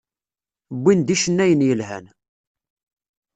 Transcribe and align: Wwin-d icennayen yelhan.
Wwin-d 0.77 1.07
icennayen 1.15 1.65
yelhan. 1.67 2.05